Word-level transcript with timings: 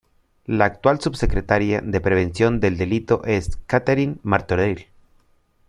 La 0.47 0.65
actual 0.65 0.99
subsecretaria 0.99 1.79
de 1.79 2.01
Prevención 2.01 2.59
del 2.59 2.75
Delito 2.75 3.23
es 3.23 3.57
Katherine 3.67 4.17
Martorell. 4.23 4.87